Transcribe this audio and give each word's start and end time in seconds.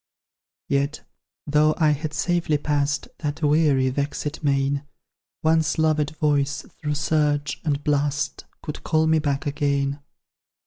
Yet, 0.67 1.01
though 1.45 1.75
I 1.77 1.91
had 1.91 2.11
safely 2.15 2.57
pass'd 2.57 3.09
That 3.19 3.43
weary, 3.43 3.87
vexed 3.89 4.43
main, 4.43 4.81
One 5.41 5.61
loved 5.77 6.15
voice, 6.15 6.63
through 6.67 6.95
surge 6.95 7.61
and 7.63 7.83
blast 7.83 8.45
Could 8.63 8.81
call 8.83 9.05
me 9.05 9.19
back 9.19 9.45
again. 9.45 9.99